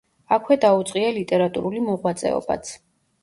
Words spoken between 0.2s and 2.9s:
აქვე დაუწყია ლიტერატურული მოღვაწეობაც.